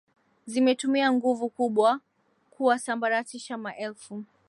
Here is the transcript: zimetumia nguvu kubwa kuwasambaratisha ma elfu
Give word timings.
zimetumia 0.45 1.13
nguvu 1.13 1.49
kubwa 1.49 1.99
kuwasambaratisha 2.51 3.57
ma 3.57 3.77
elfu 3.77 4.23